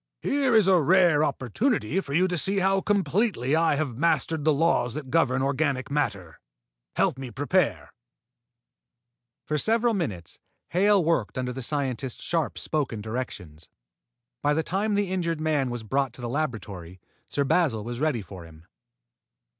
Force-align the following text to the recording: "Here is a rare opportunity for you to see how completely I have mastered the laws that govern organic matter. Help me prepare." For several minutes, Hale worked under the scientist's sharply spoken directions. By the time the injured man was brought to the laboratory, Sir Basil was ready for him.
"Here 0.23 0.55
is 0.55 0.67
a 0.67 0.81
rare 0.81 1.23
opportunity 1.23 2.01
for 2.01 2.13
you 2.15 2.27
to 2.27 2.35
see 2.35 2.57
how 2.57 2.81
completely 2.81 3.55
I 3.55 3.75
have 3.75 3.95
mastered 3.99 4.43
the 4.43 4.51
laws 4.51 4.95
that 4.95 5.11
govern 5.11 5.43
organic 5.43 5.91
matter. 5.91 6.39
Help 6.95 7.19
me 7.19 7.29
prepare." 7.29 7.93
For 9.45 9.59
several 9.59 9.93
minutes, 9.93 10.39
Hale 10.69 11.03
worked 11.05 11.37
under 11.37 11.53
the 11.53 11.61
scientist's 11.61 12.23
sharply 12.23 12.61
spoken 12.61 13.01
directions. 13.01 13.69
By 14.41 14.55
the 14.55 14.63
time 14.63 14.95
the 14.95 15.11
injured 15.11 15.39
man 15.39 15.69
was 15.69 15.83
brought 15.83 16.13
to 16.13 16.21
the 16.21 16.27
laboratory, 16.29 16.99
Sir 17.29 17.43
Basil 17.43 17.83
was 17.83 17.99
ready 17.99 18.23
for 18.23 18.43
him. 18.45 18.65